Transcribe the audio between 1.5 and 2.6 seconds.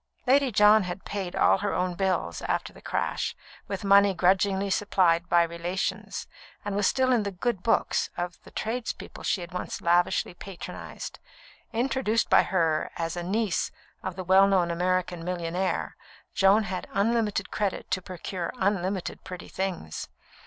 her own bills